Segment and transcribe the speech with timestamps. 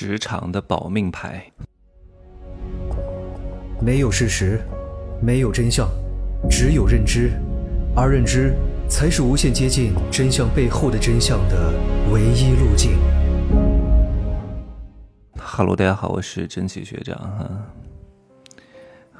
[0.00, 1.44] 职场的保命牌。
[3.82, 4.58] 没有事实，
[5.20, 5.86] 没有真相，
[6.48, 7.32] 只有认知，
[7.94, 8.54] 而认知
[8.88, 11.74] 才是无限接近真相背后的真相的
[12.10, 12.92] 唯一路径。
[15.36, 17.50] 哈喽，大家好，我是真奇学长哈。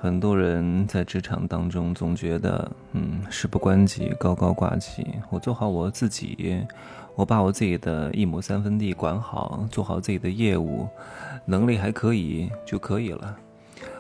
[0.02, 6.66] 很多人在职场当中总觉得，嗯，事不关己，高高挂起，我做好我自己。
[7.14, 10.88] 我把我自己的一亩三分地管好，做好自己的业务，
[11.44, 13.36] 能力还可以就可以了。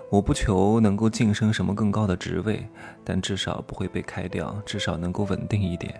[0.08, 2.66] 我不求能够晋升什么更高的职位，
[3.04, 5.92] 但至少不会被开掉，至少能够稳定一点。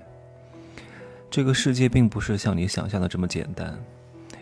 [1.30, 3.78] 这个世界并不是像你想象的这么简单。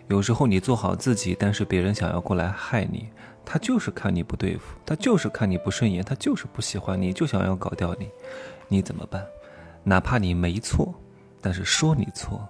[0.08, 3.08] 有时候你做好自己，但是别人想要过来害你，
[3.44, 8.08] 他就是看你不对付，他就是看你不顺眼，他就是不喜欢你，就想要搞掉你，
[8.68, 9.24] 你怎么办？
[9.84, 10.94] 哪怕你没错，
[11.40, 12.46] 但是说你错。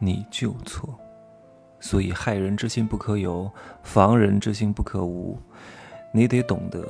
[0.00, 0.96] 你就错，
[1.80, 3.50] 所以害人之心不可有，
[3.82, 5.36] 防人之心不可无。
[6.12, 6.82] 你得懂得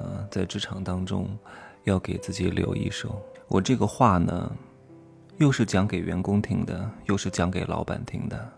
[0.00, 1.28] 啊，在职场当中，
[1.84, 3.22] 要给自己留一手。
[3.46, 4.50] 我这个话呢，
[5.36, 8.52] 又是讲给员工听的，又是讲给老板听的。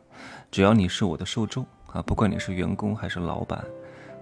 [0.51, 3.65] 只要你是我的受众啊，不管你是员工还是老板，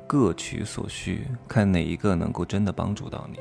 [0.07, 3.39] 各取所需，看哪一个能够真的帮助到你。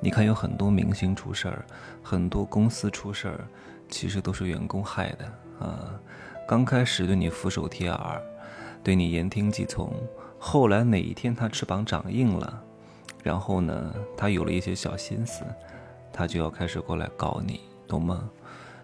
[0.00, 1.64] 你看，有很多明星出事儿，
[2.02, 3.40] 很多公司出事儿，
[3.88, 5.66] 其实都是员工害的。
[5.66, 5.90] 啊，
[6.46, 8.22] 刚开始对你俯首帖耳，
[8.84, 9.92] 对你言听计从，
[10.38, 12.62] 后来哪一天他翅膀长硬了，
[13.24, 15.42] 然后呢，他有了一些小心思，
[16.12, 18.30] 他就要开始过来搞你，懂吗？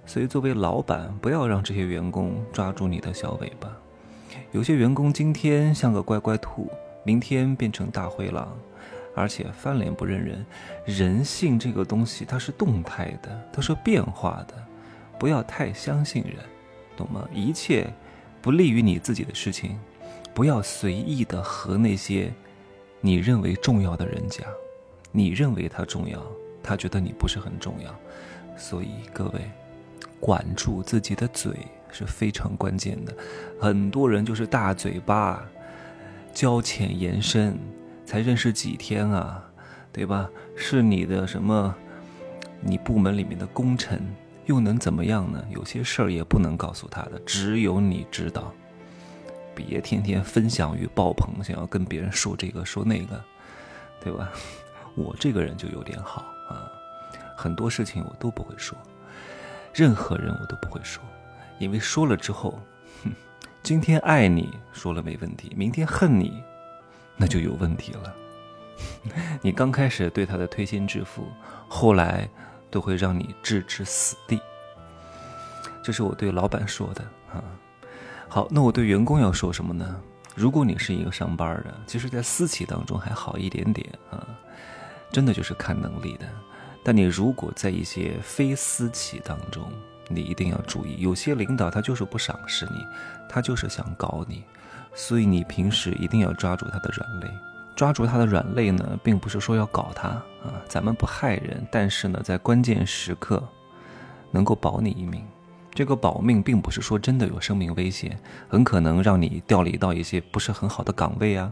[0.06, 3.68] 所以作为老板，不要让这些员工抓住你的小尾巴。
[4.52, 6.70] 有些员工今天像个乖乖兔，
[7.04, 8.56] 明天变成大灰狼，
[9.14, 10.44] 而且翻脸不认人。
[10.84, 14.54] 人性这个东西它是动态的，它是变化的，
[15.18, 16.36] 不要太相信人。
[16.96, 17.28] 懂吗？
[17.34, 17.92] 一切
[18.40, 19.78] 不利于你自己的事情，
[20.32, 22.32] 不要随意的和那些
[23.00, 24.46] 你认为重要的人讲。
[25.10, 26.20] 你认为他重要，
[26.62, 27.94] 他觉得你不是很重要。
[28.56, 29.50] 所以各位，
[30.24, 31.52] 管住自己的嘴
[31.92, 33.14] 是非常关键的。
[33.60, 35.44] 很多人就是大嘴巴，
[36.32, 37.58] 交浅言深，
[38.06, 39.44] 才认识几天啊，
[39.92, 40.30] 对吧？
[40.56, 41.74] 是你的什么？
[42.62, 44.00] 你部门里面的功臣。
[44.46, 45.44] 又能怎么样呢？
[45.50, 48.50] 有些事儿也不能告诉他的，只有你知道。
[49.54, 53.22] 别天天分享欲爆棚，想要跟别人说这个说那个，
[54.00, 54.32] 对吧？
[54.96, 56.64] 我这个人就有点好啊，
[57.36, 58.76] 很多事情我都不会说，
[59.74, 61.02] 任何人我都不会说，
[61.58, 62.58] 因为说了之后，
[63.02, 63.10] 哼，
[63.62, 66.42] 今天爱你说了没问题，明天恨你，
[67.16, 68.14] 那就有问题了。
[69.42, 71.26] 你刚开始对他的推心置腹，
[71.68, 72.28] 后来。
[72.70, 74.40] 都会让你置之死地，
[75.80, 77.38] 这是我对老板说的啊。
[78.28, 79.94] 好，那我对员工要说什么呢？
[80.34, 84.26] 如果你是一个上班的，其实，在私企当中还好一点点啊，
[85.12, 86.26] 真的就是看能力的。
[86.84, 89.72] 但你如果在一些非私企当中，
[90.08, 92.86] 你一定要注意，有些领导他就是不赏识你，
[93.28, 94.44] 他就是想搞你，
[94.94, 97.30] 所以你平时一定要抓住他的软肋。
[97.74, 103.42] 抓住他的软肋呢，并不是说要搞他啊，咱们不害人，但是呢，在关键时刻
[104.30, 105.24] 能够保你一命。
[105.74, 108.16] 这个保命并不是说真的有生命危险，
[108.46, 111.50] 很可能让你调离到一些不是很好的岗位啊，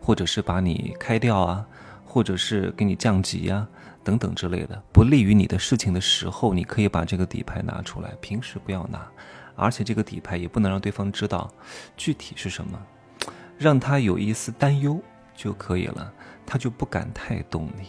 [0.00, 1.66] 或者是把你开掉啊，
[2.06, 3.68] 或者是给你降级啊，
[4.02, 9.06] 等等之类的不利于你的事情的时候，你可以把这个底牌拿出来，平时不要拿，
[9.56, 11.52] 而且这个底牌也不能让对方知道
[11.96, 12.80] 具体是什么，
[13.58, 14.98] 让他有一丝担忧。
[15.38, 16.10] 就可以了，
[16.46, 17.88] 他就不敢太动你。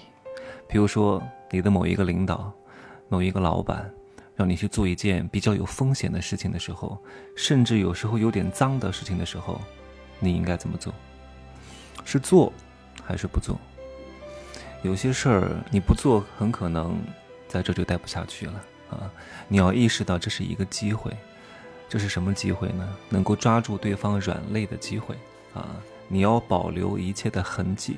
[0.68, 2.52] 比如说，你的某一个领导、
[3.08, 3.90] 某一个老板，
[4.36, 7.02] 让你去做一件比较有风险的事情的时候，
[7.38, 9.62] 甚至有时候有点脏的事情的时候，
[10.20, 10.94] 你应该怎么做？
[12.04, 12.52] 是做
[13.02, 13.58] 还是不做？
[14.84, 16.98] 有些事儿你不做，很可能
[17.48, 18.54] 在这就待不下去了
[18.90, 19.12] 啊！
[19.48, 21.12] 你要意识到这是一个机会，
[21.90, 22.88] 这是什么机会呢？
[23.10, 25.16] 能够抓住对方软肋的机会
[25.54, 25.76] 啊！
[26.08, 27.98] 你要保留一切的痕迹，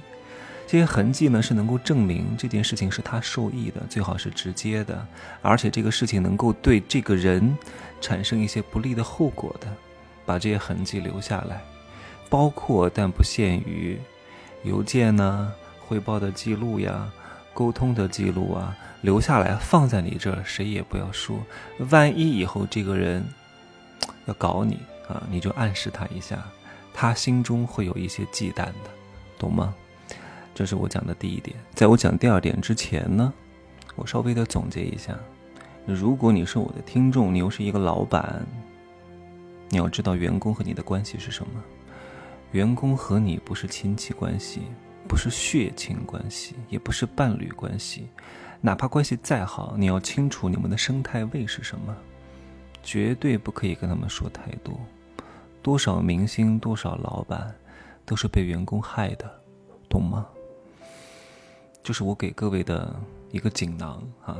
[0.65, 5.05] 这些痕迹呢是能够证明这件事情是他受益的，最好是直接的，
[5.41, 7.55] 而且这个事情能够对这个人
[8.01, 9.67] 产生一些不利的后果的，
[10.25, 11.61] 把这些痕迹留下来，
[12.29, 13.99] 包括但不限于
[14.63, 15.53] 邮件呢、
[15.89, 17.11] 汇报的记录呀、
[17.51, 21.39] 沟通的记录啊，留下来放在你这儿，谁也不要说。
[21.89, 23.25] 万一以后这个人
[24.27, 24.77] 要搞你
[25.07, 26.37] 啊，你就暗示他一下。
[26.93, 28.91] 他心中会有一些忌惮的，
[29.39, 29.73] 懂吗？
[30.53, 31.57] 这是我讲的第一点。
[31.73, 33.33] 在我讲第二点之前呢，
[33.95, 35.17] 我稍微的总结一下：
[35.87, 38.45] 如果你是我的听众，你又是一个老板，
[39.69, 41.51] 你要知道员工和你的关系是什么。
[42.51, 44.61] 员工和你不是亲戚关系，
[45.09, 48.07] 不是血亲关系，也不是伴侣关系。
[48.61, 51.97] 哪怕关系再好，你要清楚你们的生态位是什么，
[52.83, 54.79] 绝对不可以跟他们说太多。
[55.63, 57.53] 多少明星，多少老板，
[58.05, 59.27] 都是被员工害的，
[59.89, 60.27] 懂吗？
[61.81, 62.95] 就是我给各位的
[63.31, 64.37] 一个锦囊啊。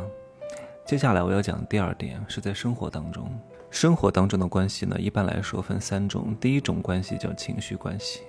[0.86, 3.28] 接下来我要讲第二点，是在生活当中。
[3.72, 6.36] 生活当中的关系呢，一般来说分三种。
[6.40, 8.22] 第一种关系叫情绪关系，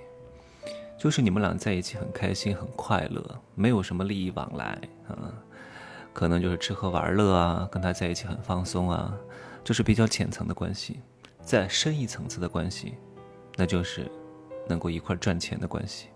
[1.01, 3.25] 就是你们俩在一起很开心、很快乐，
[3.55, 5.33] 没有什么利益往来啊，
[6.13, 9.17] 可能就是吃喝玩乐啊，跟他在一起很放松啊，
[9.65, 11.01] 就是比较浅层的关系。
[11.41, 12.97] 再深一层次的关系，
[13.57, 14.13] 那就是
[14.69, 16.09] 能够一块赚钱的关系，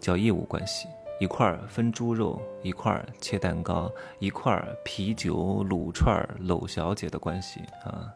[0.00, 0.86] 叫业务关系。
[1.18, 3.90] 一块分猪肉，一块切蛋糕，
[4.20, 8.06] 一块啤酒、卤串、搂小姐的关系啊，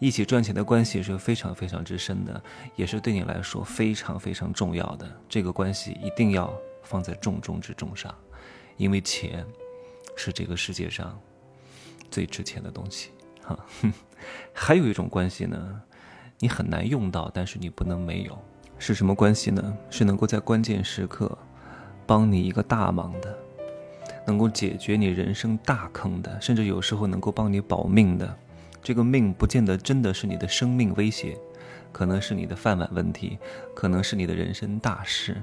[0.00, 2.42] 一起赚钱的关系是非常非常之深的，
[2.74, 5.06] 也是对你来说非常非常重要的。
[5.28, 6.52] 这个关系一定要
[6.82, 8.12] 放在重中之重上，
[8.76, 9.46] 因为钱
[10.16, 11.16] 是这个世界上
[12.10, 13.10] 最值钱的东西
[13.42, 13.58] 哈。
[14.52, 15.80] 还有一种关系呢，
[16.38, 18.36] 你很难用到，但是你不能没有，
[18.78, 19.76] 是什么关系呢？
[19.90, 21.38] 是能够在关键时刻。
[22.06, 23.38] 帮你一个大忙的，
[24.26, 28.36] 能够解决你人生大坑的，甚至有时候能够帮你保命的，
[28.82, 31.36] 这个命不见得真的是你的生命威胁，
[31.92, 33.38] 可能是你的饭碗问题，
[33.74, 35.36] 可能是你的人生大事。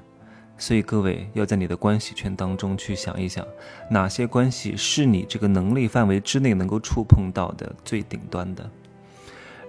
[0.57, 3.45] 所以各位要在你的关系圈当中去想一想，
[3.91, 8.67] 哪些关系是你这个能力范围之内能够触碰到的最顶端的，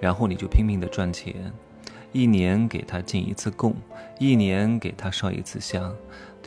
[0.01, 1.53] 然后你就拼命的赚钱，
[2.13, 3.77] 一年给他进一次贡，
[4.19, 5.95] 一年给他烧一次香。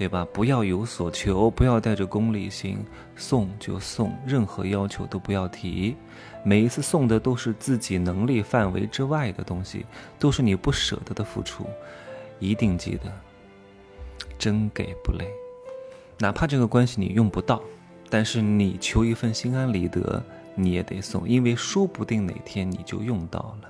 [0.02, 0.28] 对吧？
[0.34, 2.84] 不要有所求，不要带着功利心，
[3.16, 5.96] 送就送，任何要求都不要提。
[6.44, 9.86] 每一次送的都是自己能力范围之外的东西，
[10.18, 11.68] 都是你不舍得的付出。
[12.40, 13.12] 一定记得，
[14.40, 15.28] 真给不累。
[16.18, 17.62] 哪怕这个关系你用不到，
[18.10, 20.24] 但是你求一份心安理得，
[20.56, 23.70] 你也得送，因为说不定哪天你就用到了。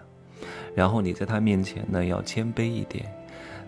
[0.74, 3.13] 然后你在他面前呢，要谦卑一点。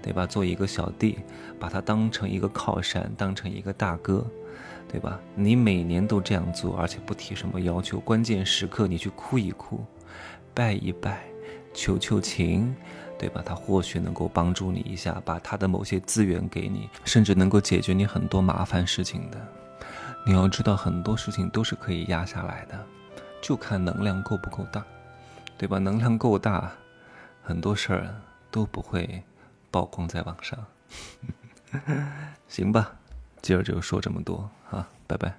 [0.04, 0.28] 对吧？
[0.28, 1.18] 做一个小弟，
[1.58, 4.24] 把他当成一个靠山，当成一个大哥，
[4.92, 5.18] 对吧？
[5.34, 9.84] 你每年都这样做，而且不提什么要求，关键时刻你去哭一哭，
[10.54, 11.24] 拜一拜，
[11.74, 12.76] 求求情，
[13.18, 13.42] 对吧？
[13.46, 19.38] 他或许能够帮助你一下，把他的某些资源给你，甚至能够解决你很多麻烦事情的。
[20.26, 22.78] 你要知道，很多事情都是可以压下来的，
[23.42, 24.86] 就看能量够不够大，
[25.58, 25.80] 对吧？
[25.80, 26.70] 能量够大，
[27.42, 28.14] 很多事儿
[28.52, 29.24] 都不会。
[29.74, 30.68] 曝光在网上，
[32.48, 32.94] 行吧，
[33.42, 35.36] 今儿就说这么多啊，拜拜。